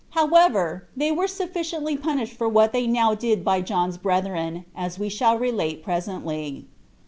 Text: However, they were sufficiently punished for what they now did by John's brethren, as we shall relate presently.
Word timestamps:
However, 0.17 0.87
they 0.97 1.11
were 1.11 1.27
sufficiently 1.27 1.95
punished 1.95 2.33
for 2.35 2.49
what 2.49 2.73
they 2.73 2.87
now 2.87 3.13
did 3.13 3.45
by 3.45 3.61
John's 3.61 3.99
brethren, 3.99 4.65
as 4.75 4.97
we 4.97 5.09
shall 5.09 5.37
relate 5.37 5.83
presently. 5.83 6.65